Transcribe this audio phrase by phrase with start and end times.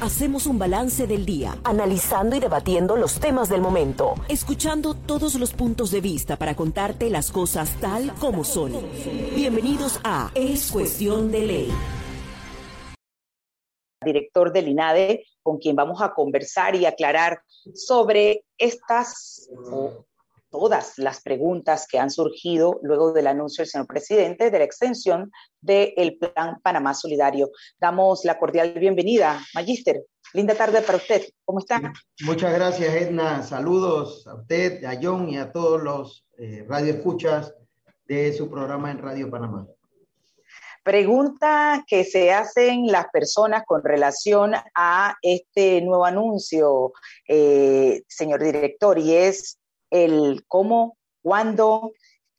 [0.00, 5.54] Hacemos un balance del día, analizando y debatiendo los temas del momento, escuchando todos los
[5.54, 8.72] puntos de vista para contarte las cosas tal como son.
[9.34, 11.72] Bienvenidos a Es Cuestión de Ley.
[14.04, 17.40] Director del INADE, con quien vamos a conversar y aclarar
[17.74, 19.48] sobre estas
[20.58, 25.30] todas las preguntas que han surgido luego del anuncio del señor presidente de la extensión
[25.60, 27.50] del Plan Panamá Solidario.
[27.78, 30.02] Damos la cordial bienvenida, Magíster.
[30.32, 31.24] Linda tarde para usted.
[31.44, 31.92] ¿Cómo está?
[32.22, 33.42] Muchas gracias, Edna.
[33.42, 37.54] Saludos a usted, a John y a todos los eh, radioescuchas
[38.08, 39.66] de su programa en Radio Panamá.
[40.82, 46.94] Pregunta que se hacen las personas con relación a este nuevo anuncio,
[47.28, 49.58] eh, señor director, y es
[49.90, 51.92] el cómo, cuándo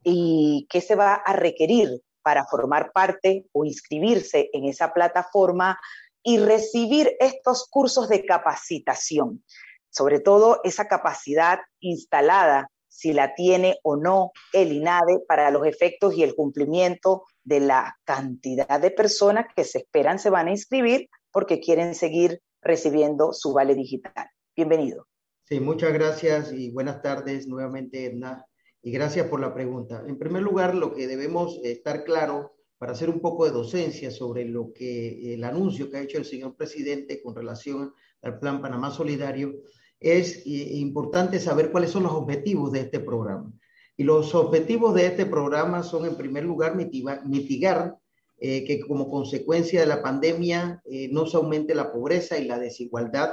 [0.03, 5.79] y qué se va a requerir para formar parte o inscribirse en esa plataforma
[6.23, 9.43] y recibir estos cursos de capacitación,
[9.89, 16.15] sobre todo esa capacidad instalada, si la tiene o no el INADE para los efectos
[16.15, 21.07] y el cumplimiento de la cantidad de personas que se esperan se van a inscribir
[21.31, 24.29] porque quieren seguir recibiendo su vale digital.
[24.55, 25.07] Bienvenido.
[25.49, 28.45] Sí, muchas gracias y buenas tardes nuevamente, Edna,
[28.81, 30.03] y gracias por la pregunta.
[30.05, 34.43] En primer lugar, lo que debemos estar claro para hacer un poco de docencia sobre
[34.43, 38.91] lo que el anuncio que ha hecho el señor presidente con relación al Plan Panamá
[38.91, 39.53] Solidario,
[40.01, 43.49] es importante saber cuáles son los objetivos de este programa.
[43.95, 47.95] Y los objetivos de este programa son, en primer lugar, mitigar,
[48.37, 52.59] eh, que como consecuencia de la pandemia eh, no se aumente la pobreza y la
[52.59, 53.29] desigualdad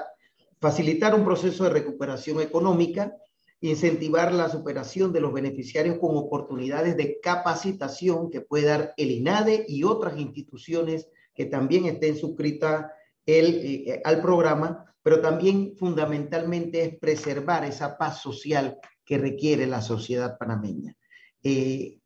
[0.65, 3.15] facilitar un proceso de recuperación económica,
[3.61, 9.67] incentivar la superación de los beneficiarios con oportunidades de capacitación que puede dar el INADE
[9.69, 12.87] y otras instituciones que también estén suscritas
[13.27, 19.83] el, eh, al programa, pero también fundamentalmente es preservar esa paz social que requiere la
[19.83, 20.97] sociedad panameña.
[21.43, 21.99] Eh,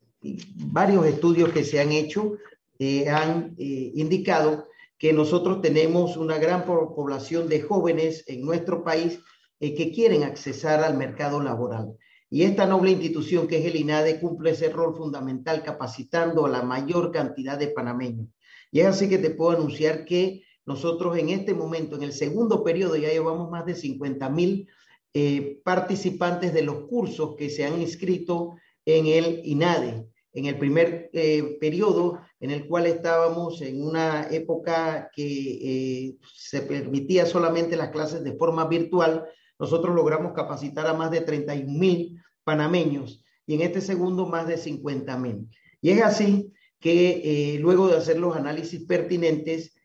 [0.55, 2.33] varios estudios que se han hecho
[2.77, 4.67] eh, han indicado
[4.99, 9.19] que nosotros tenemos una gran población de jóvenes en nuestro país
[9.61, 11.95] eh, que quieren accesar al mercado laboral.
[12.29, 16.61] Y esta noble institución que es el INADE cumple ese rol fundamental capacitando a la
[16.61, 18.27] mayor cantidad de panameños.
[18.71, 22.63] Y es así que te puedo anunciar que nosotros en este momento, en el segundo
[22.63, 24.67] periodo, ya llevamos más de 50 mil
[25.13, 31.09] eh, participantes de los cursos que se han inscrito en el INADE en el primer
[31.13, 37.89] eh, periodo en el cual estábamos en una época que eh, se permitía solamente las
[37.89, 39.25] clases de forma virtual,
[39.59, 44.57] nosotros logramos capacitar a más de 31 mil panameños y en este segundo más de
[44.57, 45.49] 50 mil.
[45.81, 49.75] Y es así que eh, luego de hacer los análisis pertinentes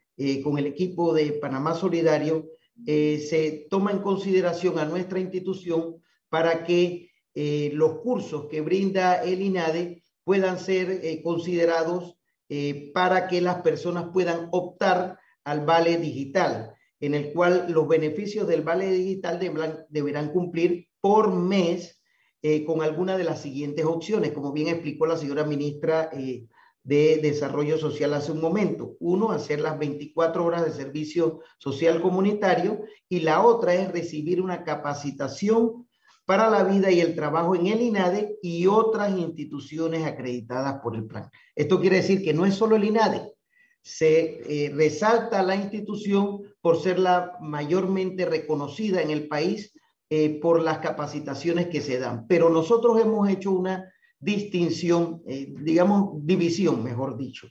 [0.44, 2.46] con el equipo de Panamá Solidario,
[2.86, 5.96] se toma en consideración a nuestra institución
[6.28, 12.13] para que los cursos que brinda el INADE puedan ser eh, considerados
[12.48, 18.46] eh, para que las personas puedan optar al vale digital, en el cual los beneficios
[18.46, 19.38] del vale digital
[19.88, 22.02] deberán, cumplir por mes
[22.42, 26.10] eh, con alguna de las siguientes opciones, como bien explicó la señora ministra
[26.84, 28.96] de Desarrollo Social hace un momento.
[29.00, 34.64] Uno, hacer las 24 horas de servicio social comunitario y la otra es recibir una
[34.64, 35.83] capacitación
[36.24, 41.06] para la vida y el trabajo en el INADE y otras instituciones acreditadas por el
[41.06, 41.30] plan.
[41.54, 43.34] Esto quiere decir que no es solo el INADE,
[43.82, 49.74] se eh, resalta la institución por ser la mayormente reconocida en el país
[50.08, 52.26] eh, por las capacitaciones que se dan.
[52.26, 57.48] Pero nosotros hemos hecho una distinción, eh, digamos, división, mejor dicho,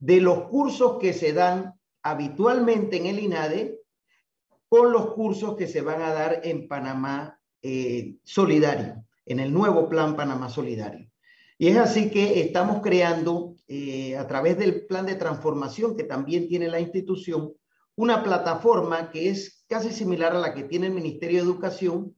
[0.00, 3.78] de los cursos que se dan habitualmente en el INADE
[4.68, 9.88] con los cursos que se van a dar en Panamá eh, solidario, en el nuevo
[9.88, 11.08] plan Panamá Solidario.
[11.58, 16.48] Y es así que estamos creando, eh, a través del plan de transformación que también
[16.48, 17.52] tiene la institución,
[17.96, 22.14] una plataforma que es casi similar a la que tiene el Ministerio de Educación,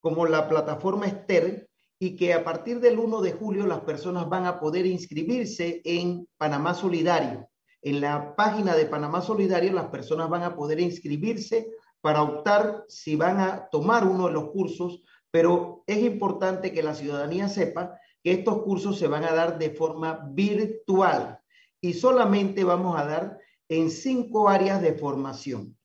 [0.00, 1.68] como la plataforma Ester,
[1.98, 6.26] y que a partir del 1 de julio las personas van a poder inscribirse en
[6.38, 7.50] Panamá Solidario.
[7.82, 11.68] En la página de Panamá Solidario las personas van a poder inscribirse
[12.00, 16.94] para optar si van a tomar uno de los cursos, pero es importante que la
[16.94, 21.38] ciudadanía sepa que estos cursos se van a dar de forma virtual
[21.80, 23.38] y solamente vamos a dar
[23.68, 25.76] en cinco áreas de formación.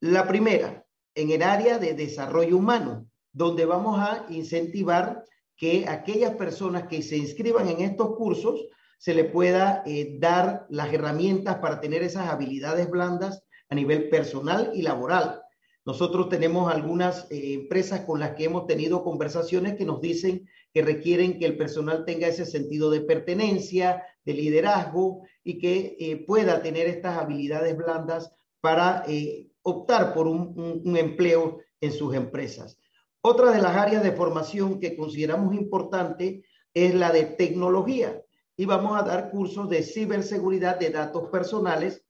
[0.00, 0.84] La primera,
[1.14, 5.24] en el área de desarrollo humano, donde vamos a incentivar
[5.56, 8.60] que aquellas personas que se inscriban en estos cursos
[8.98, 14.70] se le pueda eh, dar las herramientas para tener esas habilidades blandas a nivel personal
[14.74, 15.42] y laboral.
[15.84, 20.82] Nosotros tenemos algunas eh, empresas con las que hemos tenido conversaciones que nos dicen que
[20.82, 26.62] requieren que el personal tenga ese sentido de pertenencia, de liderazgo y que eh, pueda
[26.62, 28.30] tener estas habilidades blandas
[28.60, 32.78] para eh, optar por un, un empleo en sus empresas.
[33.22, 36.44] Otra de las áreas de formación que consideramos importante
[36.74, 38.22] es la de tecnología
[38.56, 42.04] y vamos a dar cursos de ciberseguridad de datos personales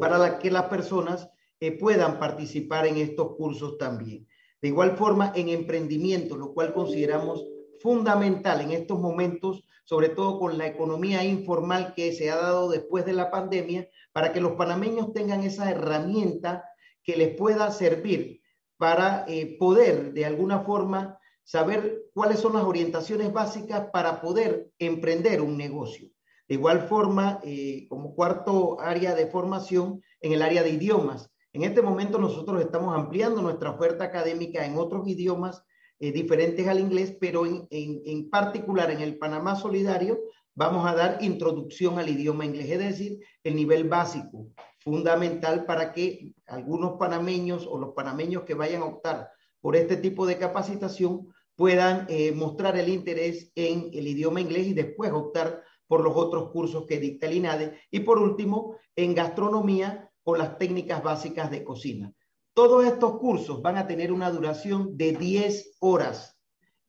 [0.00, 1.28] para que las personas
[1.60, 4.26] eh, puedan participar en estos cursos también.
[4.62, 7.44] De igual forma, en emprendimiento, lo cual consideramos
[7.80, 13.04] fundamental en estos momentos, sobre todo con la economía informal que se ha dado después
[13.06, 16.64] de la pandemia, para que los panameños tengan esa herramienta
[17.02, 18.40] que les pueda servir
[18.76, 25.40] para eh, poder de alguna forma saber cuáles son las orientaciones básicas para poder emprender
[25.40, 26.08] un negocio.
[26.50, 31.30] De igual forma, eh, como cuarto área de formación, en el área de idiomas.
[31.52, 35.62] En este momento nosotros estamos ampliando nuestra oferta académica en otros idiomas
[36.00, 40.18] eh, diferentes al inglés, pero en, en, particular en el Panamá Solidario
[40.56, 44.48] vamos a dar introducción al idioma inglés, es decir, el nivel básico,
[44.80, 49.30] fundamental para que algunos panameños o los panameños que vayan a optar
[49.60, 54.74] por este tipo de capacitación puedan eh, mostrar el interés en el idioma inglés y
[54.74, 57.80] después optar por los otros cursos que dicta el INADE.
[57.90, 62.14] Y por último, en gastronomía, con las técnicas básicas de cocina.
[62.54, 66.38] Todos estos cursos van a tener una duración de 10 horas,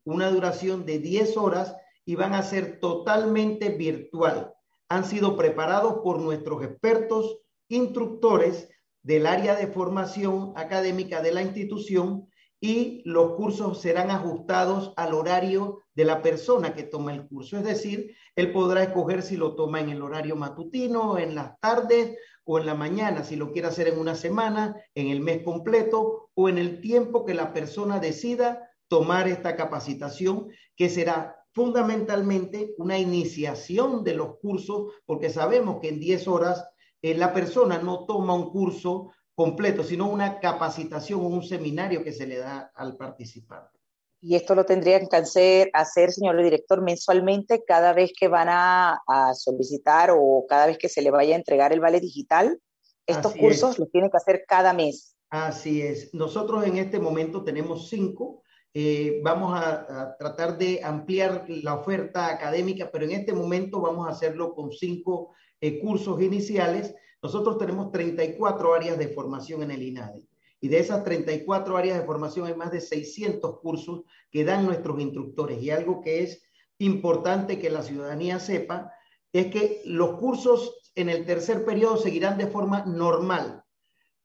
[0.04, 1.76] una duración de 10 horas
[2.06, 4.54] y van a ser totalmente virtual.
[4.88, 7.40] Han sido preparados por nuestros expertos,
[7.70, 8.70] instructores
[9.02, 15.80] del área de formación académica de la institución y los cursos serán ajustados al horario
[15.96, 17.58] de la persona que toma el curso.
[17.58, 22.18] Es decir, él podrá escoger si lo toma en el horario matutino, en las tardes
[22.44, 26.30] o en la mañana, si lo quiere hacer en una semana, en el mes completo
[26.34, 32.98] o en el tiempo que la persona decida tomar esta capacitación, que será fundamentalmente una
[32.98, 36.66] iniciación de los cursos, porque sabemos que en 10 horas
[37.02, 42.12] eh, la persona no toma un curso completo, sino una capacitación o un seminario que
[42.14, 43.81] se le da al participante.
[44.22, 49.02] Y esto lo tendrían que hacer, hacer, señor director, mensualmente cada vez que van a,
[49.34, 52.60] solicitar o cada vez que se le vaya a entregar el vale digital.
[53.08, 55.16] Estos cursos los tienen que hacer cada mes.
[55.30, 56.14] Así es.
[56.14, 58.44] Nosotros en este momento tenemos cinco.
[58.74, 64.12] Eh, vamos a, tratar de ampliar la oferta académica, pero en este momento vamos a
[64.12, 70.24] hacerlo con cinco eh, cursos iniciales nosotros tenemos 34 áreas de formación en el INADE.
[70.62, 75.00] Y de esas 34 áreas de formación hay más de 600 cursos que dan nuestros
[75.02, 75.62] instructores.
[75.62, 76.44] Y algo que es
[76.78, 78.92] importante que la ciudadanía sepa
[79.34, 83.64] es que los cursos en el tercer periodo seguirán de forma normal.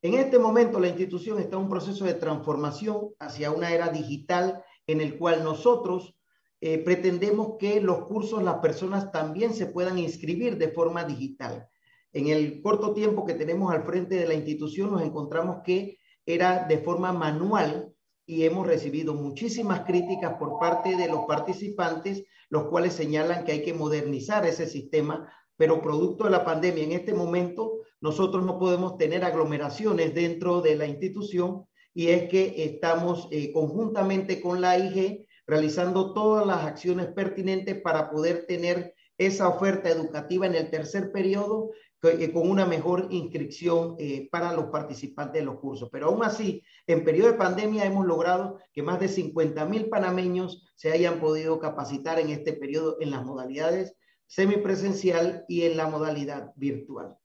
[0.02, 4.62] En este momento la institución está en un proceso de transformación hacia una era digital
[4.86, 6.14] en el cual nosotros
[6.60, 11.68] eh, pretendemos que los cursos las personas también se puedan inscribir de forma digital.
[12.12, 16.67] En el corto tiempo que tenemos al frente de la institución nos encontramos que era
[16.69, 17.93] de forma manual
[18.26, 23.62] y hemos recibido muchísimas críticas por parte de los participantes, los cuales señalan que hay
[23.62, 28.99] que modernizar ese sistema, pero producto de la pandemia en este momento nosotros no podemos
[28.99, 35.27] tener aglomeraciones dentro de la institución y es que estamos eh, conjuntamente con la IG
[35.46, 41.70] realizando todas las acciones pertinentes para poder tener esa oferta educativa en el tercer periodo
[42.00, 45.88] con una mejor inscripción eh, para los participantes de los cursos.
[45.91, 50.65] Pero aún así, en periodo de pandemia hemos logrado que más de 50 mil panameños
[50.74, 53.94] se hayan podido capacitar en este periodo en las modalidades
[54.26, 57.17] semipresencial y en la modalidad virtual.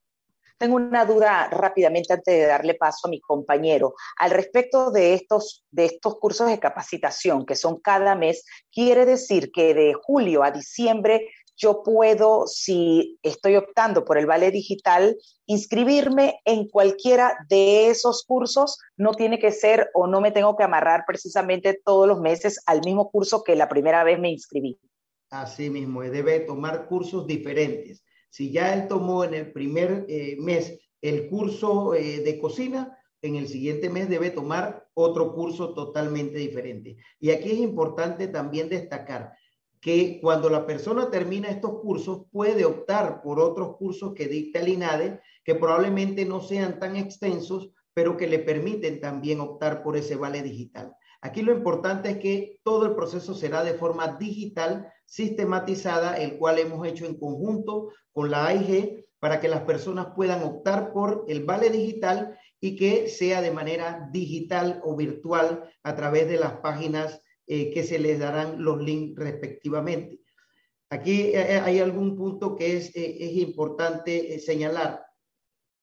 [0.62, 3.96] Tengo una duda rápidamente antes de darle paso a mi compañero.
[4.18, 9.52] Al respecto de estos, de estos cursos de capacitación que son cada mes, quiere decir
[9.52, 11.28] que de julio a diciembre
[11.62, 15.16] yo puedo, si estoy optando por el vale digital,
[15.46, 18.80] inscribirme en cualquiera de esos cursos.
[18.98, 22.82] No tiene que ser o no me tengo que amarrar precisamente todos los meses al
[22.84, 24.80] mismo curso que la primera vez me inscribí.
[25.30, 28.04] Así mismo, debe tomar cursos diferentes.
[28.30, 33.36] Si ya él tomó en el primer eh, mes el curso eh, de cocina, en
[33.36, 36.98] el siguiente mes debe tomar otro curso totalmente diferente.
[37.20, 39.34] Y aquí es importante también destacar
[39.82, 44.70] que cuando la persona termina estos cursos puede optar por otros cursos que dicta el
[44.70, 50.16] INADE, que probablemente no sean tan extensos, pero que le permiten también optar por ese
[50.16, 50.96] vale digital.
[51.20, 56.60] Aquí lo importante es que todo el proceso será de forma digital, sistematizada, el cual
[56.60, 61.44] hemos hecho en conjunto con la AIG para que las personas puedan optar por el
[61.44, 67.22] vale digital y que sea de manera digital o virtual a través de las páginas
[67.54, 70.22] eh, que se les darán los links respectivamente.
[70.90, 75.04] Aquí eh, eh, hay algún punto que es, es importante señalar.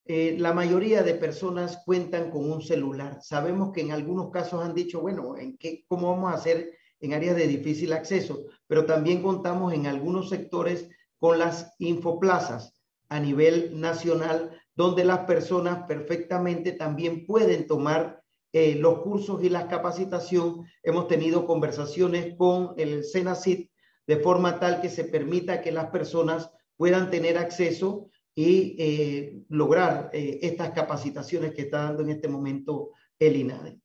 [0.06, 3.18] la mayoría de personas cuentan con un celular.
[3.20, 7.12] Sabemos que en algunos casos han dicho, bueno, ¿en qué, ¿cómo vamos a hacer en
[7.12, 8.46] áreas de difícil acceso?
[8.66, 15.86] Pero también contamos en algunos sectores con las infoplazas a nivel nacional, donde las personas
[15.86, 18.17] perfectamente también pueden tomar
[18.52, 20.66] eh, los cursos y la capacitación.
[20.82, 23.70] Hemos tenido conversaciones con el SENACIT
[24.06, 30.10] de forma tal que se permita que las personas puedan tener acceso y eh, lograr
[30.12, 33.80] eh, estas capacitaciones que está dando en este momento el INADE.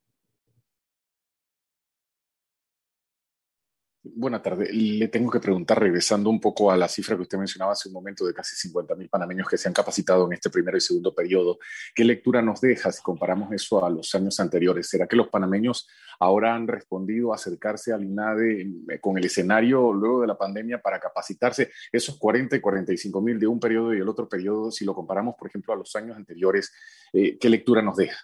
[4.05, 4.69] Buenas tardes.
[4.74, 7.93] Le tengo que preguntar, regresando un poco a la cifra que usted mencionaba hace un
[7.93, 11.15] momento de casi 50 mil panameños que se han capacitado en este primero y segundo
[11.15, 11.57] periodo,
[11.95, 14.89] ¿qué lectura nos deja si comparamos eso a los años anteriores?
[14.89, 15.88] ¿Será que los panameños
[16.19, 20.81] ahora han respondido a acercarse al INADE eh, con el escenario luego de la pandemia
[20.81, 21.72] para capacitarse?
[21.89, 25.36] Esos 40 y 45 mil de un periodo y el otro periodo, si lo comparamos,
[25.39, 26.74] por ejemplo, a los años anteriores,
[27.13, 28.17] eh, ¿qué lectura nos deja?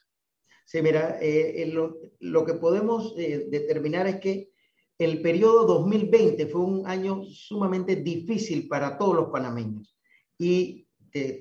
[0.65, 1.71] Sí, mira, eh,
[2.19, 4.51] lo, que podemos determinar es que
[4.99, 9.97] el periodo 2020 fue un año sumamente difícil para todos los panameños.
[10.37, 10.87] Y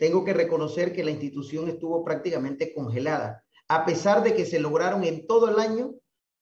[0.00, 5.05] tengo que reconocer que la institución estuvo prácticamente congelada, a pesar de que se lograron
[5.05, 5.95] en todo el año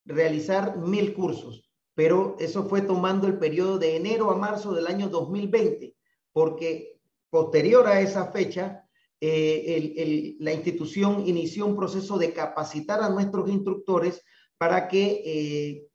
[0.04, 5.08] realizar mil cursos, pero eso fue tomando el periodo de enero a marzo del año
[5.08, 5.96] 2020,
[6.32, 8.84] porque posterior a esa fecha,
[9.20, 14.22] eh, la institución inició un proceso de capacitar a nuestros instructores
[14.58, 15.86] para que eh,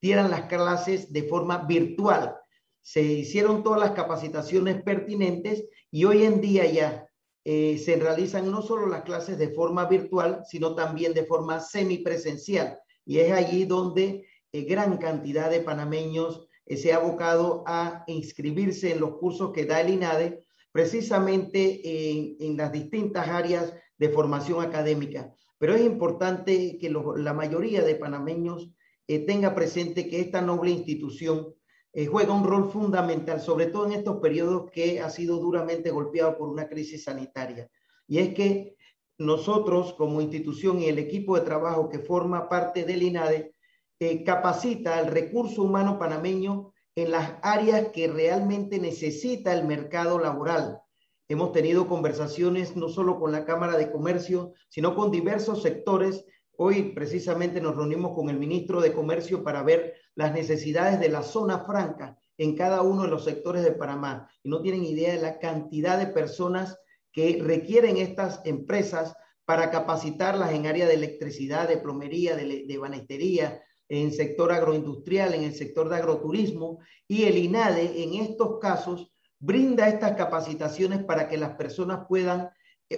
[0.00, 2.36] dieran las clases de forma virtual.
[2.82, 7.08] Se hicieron todas las capacitaciones pertinentes y hoy en día ya
[7.44, 12.78] eh, se realizan no solo las clases de forma virtual, sino también de forma semipresencial.
[13.04, 18.92] Y es allí donde eh, gran cantidad de panameños eh, se ha abocado a inscribirse
[18.92, 21.80] en los cursos que da el INADE, precisamente
[22.44, 25.32] en, las distintas áreas de formación académica.
[25.58, 28.72] Pero es importante que la mayoría de panameños
[29.06, 31.54] eh, tenga presente que esta noble institución
[31.92, 36.36] eh, juega un rol fundamental, sobre todo en estos periodos que ha sido duramente golpeado
[36.36, 37.70] por una crisis sanitaria.
[38.08, 38.76] Y es que
[39.18, 43.54] nosotros como institución y el equipo de trabajo que forma parte del INADE
[44.00, 50.80] eh, capacita al recurso humano panameño en las áreas que realmente necesita el mercado laboral.
[51.28, 56.24] Hemos tenido conversaciones no solo con la Cámara de Comercio, sino con diversos sectores
[56.56, 61.22] Hoy precisamente nos reunimos con el ministro de Comercio para ver las necesidades de la
[61.22, 64.30] zona franca en cada uno de los sectores de Panamá.
[64.42, 66.78] Y no tienen idea de la cantidad de personas
[67.12, 73.60] que requieren estas empresas para capacitarlas en área de electricidad, de plomería, de, de banistería,
[73.88, 76.78] en sector agroindustrial, en el sector de agroturismo.
[77.08, 82.48] Y el INADE en estos casos brinda estas capacitaciones para que las personas puedan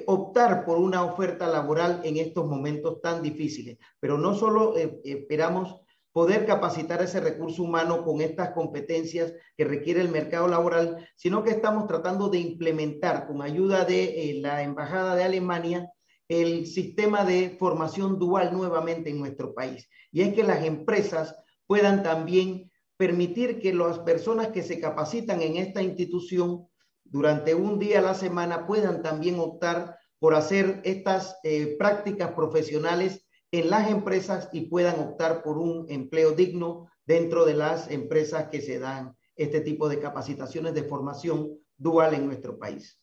[0.06, 3.78] optar por una oferta laboral en estos momentos tan difíciles.
[4.00, 5.80] Pero no solo eh, esperamos
[6.12, 11.50] poder capacitar ese recurso humano con estas competencias que requiere el mercado laboral, sino que
[11.50, 15.90] estamos tratando de implementar con ayuda de eh, la Embajada de Alemania
[16.28, 19.88] el sistema de formación dual nuevamente en nuestro país.
[20.10, 25.56] Y es que las empresas puedan también permitir que las personas que se capacitan en
[25.56, 26.66] esta institución
[27.10, 33.26] durante un día a la semana puedan también optar por hacer estas eh, prácticas profesionales
[33.52, 38.60] en las empresas y puedan optar por un empleo digno dentro de las empresas que
[38.60, 43.00] se dan este tipo de capacitaciones de formación dual en nuestro país.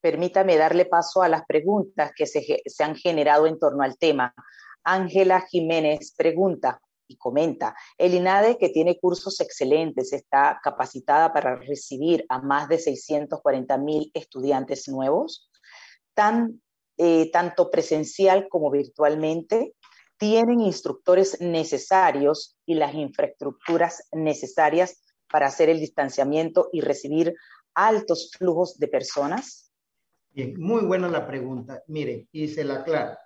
[0.00, 4.34] Permítame darle paso a las preguntas que se, se han generado en torno al tema.
[4.84, 12.24] Ángela Jiménez pregunta, y comenta, el INADE, que tiene cursos excelentes, está capacitada para recibir
[12.28, 15.50] a más de 640 mil estudiantes nuevos,
[16.14, 16.62] tan,
[16.96, 19.74] eh, tanto presencial como virtualmente,
[20.16, 27.34] tienen instructores necesarios y las infraestructuras necesarias para hacer el distanciamiento y recibir
[27.74, 29.72] altos flujos de personas?
[30.30, 31.82] Bien, muy buena la pregunta.
[31.88, 33.16] Mire, y se la aclaro.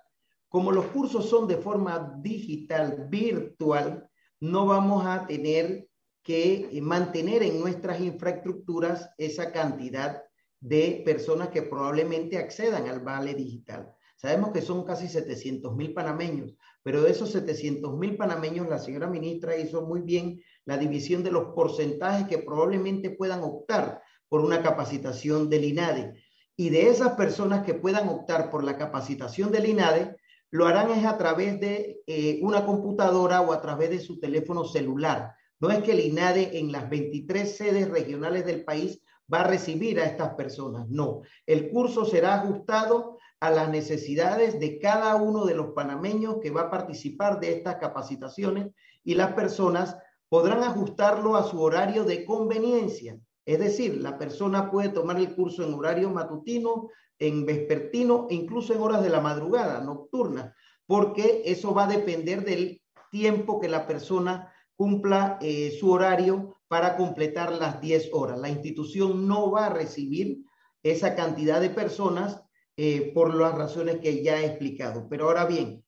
[0.49, 5.87] Como los cursos son de forma digital, virtual, no vamos a tener
[6.23, 10.23] que mantener en nuestras infraestructuras esa cantidad
[10.59, 13.93] de personas que probablemente accedan al vale digital.
[14.17, 16.53] Sabemos que son casi 700 mil panameños,
[16.83, 21.31] pero de esos 700 mil panameños, la señora ministra hizo muy bien la división de
[21.31, 26.21] los porcentajes que probablemente puedan optar por una capacitación del INADE.
[26.57, 30.17] Y de esas personas que puedan optar por la capacitación del INADE,
[30.51, 34.65] lo harán es a través de eh, una computadora o a través de su teléfono
[34.65, 35.35] celular.
[35.59, 39.01] No es que el INADE en las 23 sedes regionales del país
[39.31, 41.21] va a recibir a estas personas, no.
[41.45, 46.61] El curso será ajustado a las necesidades de cada uno de los panameños que va
[46.61, 48.71] a participar de estas capacitaciones
[49.03, 49.97] y las personas
[50.29, 53.19] podrán ajustarlo a su horario de conveniencia.
[53.45, 56.89] Es decir, la persona puede tomar el curso en horario matutino,
[57.19, 60.55] en vespertino incluso en horas de la madrugada, nocturna,
[60.87, 66.95] porque eso va a depender del tiempo que la persona cumpla eh, su horario para
[66.95, 68.39] completar las 10 horas.
[68.39, 70.39] La institución no va a recibir
[70.83, 72.41] esa cantidad de personas
[72.77, 75.07] eh, por las razones que ya he explicado.
[75.09, 75.83] Pero ahora bien,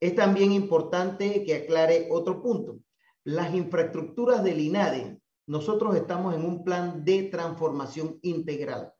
[0.00, 2.80] es también importante que aclare otro punto.
[3.22, 8.92] Las infraestructuras del INADE, nosotros estamos en un plan de transformación integral.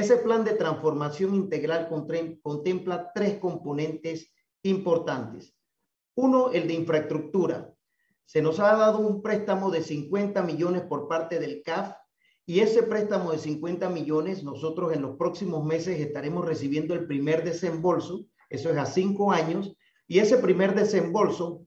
[0.00, 1.90] Ese plan de transformación integral
[2.42, 5.54] contempla tres componentes importantes.
[6.14, 7.74] Uno, el de infraestructura.
[8.24, 11.92] Se nos ha dado un préstamo de 50 millones por parte del CAF
[12.46, 17.44] y ese préstamo de 50 millones, nosotros en los próximos meses estaremos recibiendo el primer
[17.44, 19.76] desembolso, eso es a cinco años,
[20.08, 21.66] y ese primer desembolso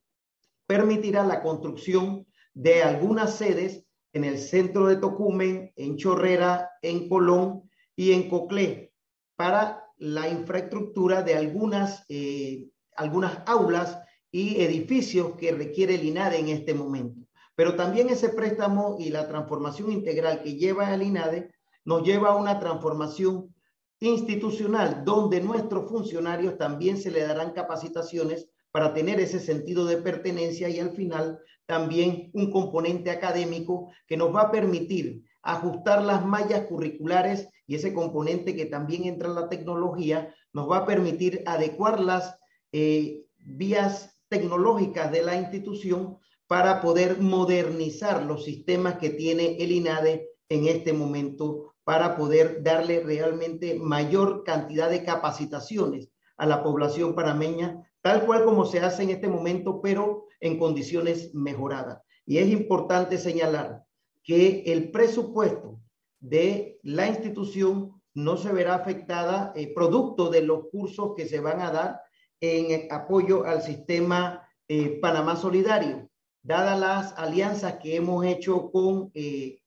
[0.65, 2.25] permitirá la construcción
[2.55, 8.93] de algunas sedes en el centro de Tocumen, en Chorrera, en Colón y en Coclé,
[9.35, 13.99] para la infraestructura de algunas, eh, algunas aulas
[14.31, 17.21] y edificios que requiere el INADE en este momento.
[17.55, 21.51] Pero también ese préstamo y la transformación integral que lleva el INADE
[21.85, 23.53] nos lleva a una transformación
[23.99, 30.67] institucional donde nuestros funcionarios también se le darán capacitaciones para tener ese sentido de pertenencia
[30.67, 36.65] y al final también un componente académico que nos va a permitir ajustar las mallas
[36.65, 41.99] curriculares y ese componente que también entra en la tecnología nos va a permitir adecuar
[41.99, 42.37] las
[42.71, 46.17] eh, vías tecnológicas de la institución
[46.47, 53.01] para poder modernizar los sistemas que tiene el INADE en este momento para poder darle
[53.01, 59.11] realmente mayor cantidad de capacitaciones a la población panameña, tal cual como se hace en
[59.11, 62.01] este momento, pero en condiciones mejoradas.
[62.25, 63.83] Y es importante señalar
[64.23, 65.79] que el presupuesto
[66.23, 71.61] de la institución no se verá afectada eh, producto de los cursos que se van
[71.61, 72.01] a dar
[72.39, 76.09] en apoyo al sistema eh, Panamá Solidario
[76.43, 79.61] dadas las alianzas que hemos hecho con eh,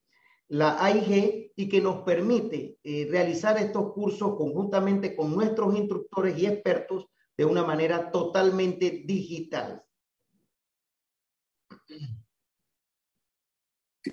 [0.49, 6.47] la AIG y que nos permite eh, realizar estos cursos conjuntamente con nuestros instructores y
[6.47, 9.83] expertos de una manera totalmente digital.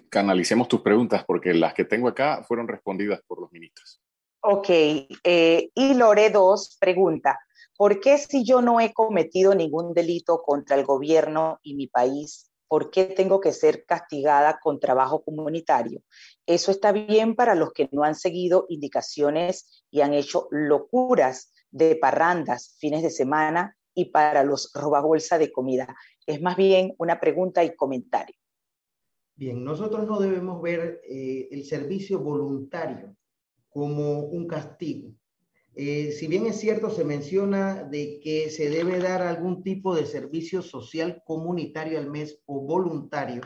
[0.09, 4.01] Canalicemos tus preguntas porque las que tengo acá fueron respondidas por los ministros.
[4.41, 7.39] Ok, eh, y Lore 2 pregunta,
[7.77, 12.51] ¿por qué si yo no he cometido ningún delito contra el gobierno y mi país,
[12.67, 16.01] ¿por qué tengo que ser castigada con trabajo comunitario?
[16.45, 21.95] Eso está bien para los que no han seguido indicaciones y han hecho locuras de
[21.95, 25.95] parrandas fines de semana y para los robabolsa de comida.
[26.25, 28.35] Es más bien una pregunta y comentario.
[29.35, 33.15] Bien, nosotros no debemos ver eh, el servicio voluntario
[33.69, 35.11] como un castigo.
[35.75, 40.05] Eh, si bien es cierto, se menciona de que se debe dar algún tipo de
[40.05, 43.41] servicio social comunitario al mes o voluntario,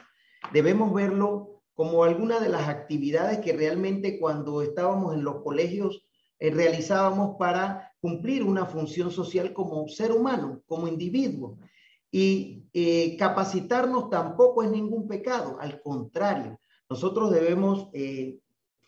[0.51, 6.05] debemos verlo como alguna de las actividades que realmente cuando estábamos en los colegios
[6.39, 11.57] eh, realizábamos para cumplir una función social como ser humano, como individuo.
[12.11, 17.89] Y eh, capacitarnos tampoco es ningún pecado, al contrario, nosotros debemos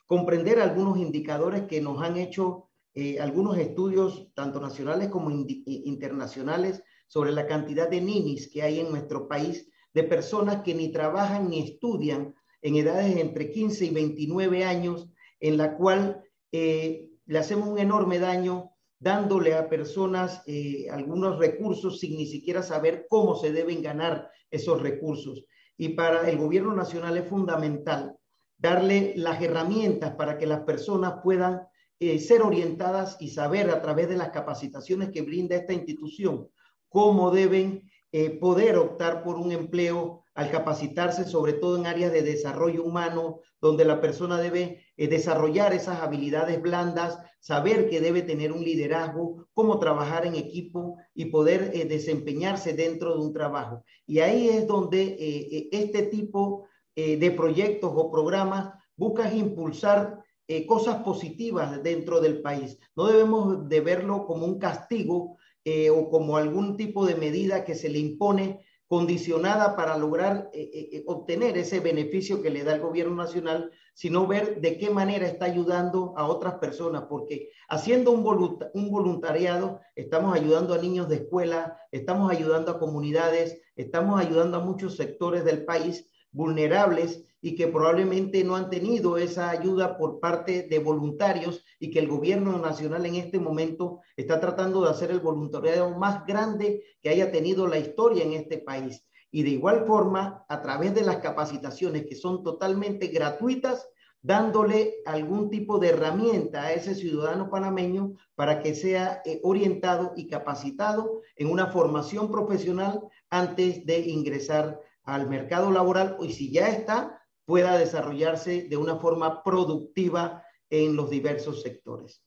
[0.05, 7.31] comprender algunos indicadores que nos han hecho eh, algunos estudios, tanto nacionales como internacionales, sobre
[7.31, 11.61] la cantidad de ninis que hay en nuestro país, de personas que ni trabajan ni
[11.61, 15.07] estudian en edades entre 15 y 29 años,
[15.39, 21.99] en la cual eh, le hacemos un enorme daño dándole a personas eh, algunos recursos
[21.99, 25.45] sin ni siquiera saber cómo se deben ganar esos recursos.
[25.77, 28.17] Y para el gobierno nacional es fundamental
[28.57, 31.61] darle las herramientas para que las personas puedan
[31.99, 36.49] eh, ser orientadas y saber a través de las capacitaciones que brinda esta institución
[36.89, 42.21] cómo deben eh, poder optar por un empleo al capacitarse, sobre todo en áreas de
[42.21, 48.51] desarrollo humano, donde la persona debe eh, desarrollar esas habilidades blandas, saber que debe tener
[48.51, 53.83] un liderazgo, cómo trabajar en equipo y poder desempeñarse dentro de un trabajo.
[54.05, 60.19] Y ahí es donde este tipo de proyectos o programas buscan impulsar
[60.51, 62.79] eh, cosas positivas dentro del país.
[62.95, 67.75] No debemos de verlo como un castigo eh, o como algún tipo de medida que
[67.75, 73.15] se le impone condicionada para lograr eh, obtener ese beneficio que le da el gobierno
[73.15, 78.91] nacional, sino ver de qué manera está ayudando a otras personas, porque haciendo un, un
[78.91, 84.95] voluntariado estamos ayudando a niños de escuela, estamos ayudando a comunidades, estamos ayudando a muchos
[84.95, 90.79] sectores del país vulnerables y que probablemente no han tenido esa ayuda por parte de
[90.79, 95.97] voluntarios y que el gobierno nacional en este momento está tratando de hacer el voluntariado
[95.97, 99.05] más grande que haya tenido la historia en este país.
[99.31, 103.87] Y de igual forma, a través de las capacitaciones que son totalmente gratuitas,
[104.21, 110.27] dándole algún tipo de herramienta a ese ciudadano panameño para que sea eh, orientado y
[110.27, 114.81] capacitado en una formación profesional antes de ingresar
[115.13, 121.09] al mercado laboral y si ya está, pueda desarrollarse de una forma productiva en los
[121.09, 122.21] diversos sectores.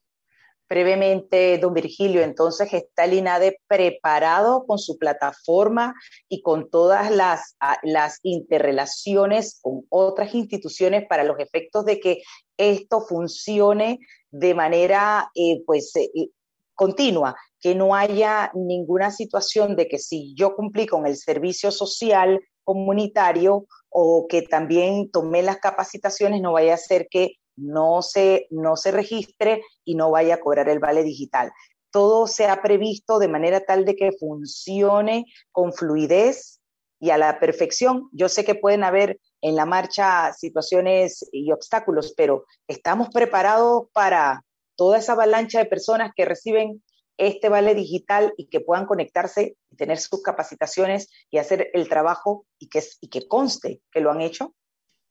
[0.69, 5.95] Brevemente, don Virgilio, entonces está el INADE preparado con su plataforma
[6.29, 12.23] y con todas las, las interrelaciones con otras instituciones para los efectos de que
[12.57, 13.99] esto funcione
[14.31, 16.31] de manera eh, pues, eh,
[16.75, 22.41] continua, que no haya ninguna situación de que si yo cumplí con el servicio social
[22.65, 28.77] comunitario o que también tome las capacitaciones, no vaya a ser que no se, no
[28.77, 31.53] se registre y no vaya a cobrar el vale digital.
[31.91, 36.61] Todo se ha previsto de manera tal de que funcione con fluidez
[36.99, 38.09] y a la perfección.
[38.13, 44.45] Yo sé que pueden haber en la marcha situaciones y obstáculos, pero estamos preparados para
[44.77, 46.83] toda esa avalancha de personas que reciben
[47.27, 52.47] este vale digital y que puedan conectarse y tener sus capacitaciones y hacer el trabajo
[52.59, 54.55] y que, y que conste que lo han hecho?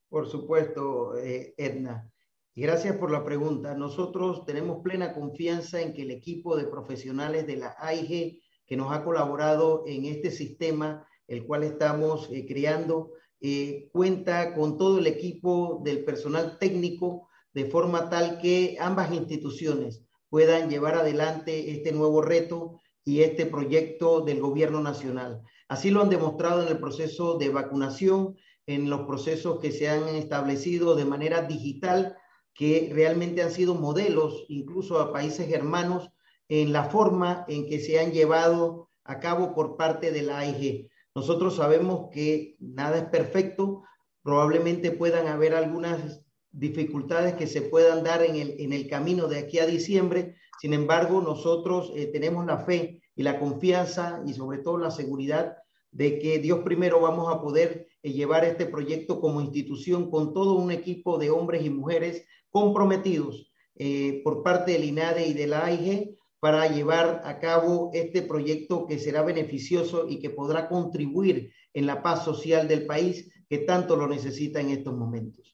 [0.10, 2.12] Por supuesto, eh, Edna.
[2.54, 3.76] Y gracias por la pregunta.
[3.76, 8.92] Nosotros tenemos plena confianza en que el equipo de profesionales de la AIG que nos
[8.92, 15.08] ha colaborado en este sistema, el cual estamos eh, creando, eh, cuenta con todo el
[15.08, 22.22] equipo del personal técnico de forma tal que ambas instituciones puedan llevar adelante este nuevo
[22.22, 25.42] reto y este proyecto del gobierno nacional.
[25.68, 30.08] Así lo han demostrado en el proceso de vacunación, en los procesos que se han
[30.08, 32.16] establecido de manera digital,
[32.54, 36.10] que realmente han sido modelos incluso a países hermanos
[36.48, 40.90] en la forma en que se han llevado a cabo por parte de la AIG.
[41.14, 43.84] Nosotros sabemos que nada es perfecto,
[44.24, 49.40] probablemente puedan haber algunas dificultades que se puedan dar en el, en el camino de
[49.40, 50.36] aquí a diciembre.
[50.60, 55.58] Sin embargo, nosotros eh, tenemos la fe y la confianza y sobre todo la seguridad
[55.92, 60.54] de que Dios primero vamos a poder eh, llevar este proyecto como institución con todo
[60.54, 65.66] un equipo de hombres y mujeres comprometidos eh, por parte del INADE y de la
[65.66, 71.86] AIG para llevar a cabo este proyecto que será beneficioso y que podrá contribuir en
[71.86, 75.51] la paz social del país que tanto lo necesita en estos momentos.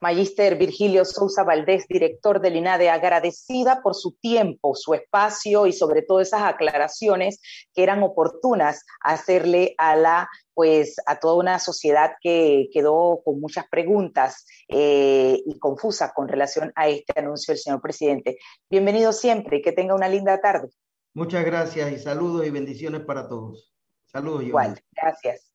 [0.00, 6.02] Magister Virgilio Sousa Valdés, director del INADE, agradecida por su tiempo, su espacio y sobre
[6.02, 7.40] todo esas aclaraciones
[7.74, 13.68] que eran oportunas hacerle a la pues a toda una sociedad que quedó con muchas
[13.68, 18.38] preguntas eh, y confusa con relación a este anuncio del señor presidente.
[18.68, 20.68] Bienvenido siempre y que tenga una linda tarde.
[21.14, 23.72] Muchas gracias y saludos y bendiciones para todos.
[24.06, 24.42] Saludos.
[24.42, 25.52] Igual, gracias.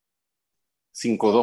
[0.93, 1.41] 5-2.